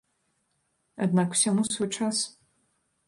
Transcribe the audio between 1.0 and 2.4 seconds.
Аднак усяму свой час.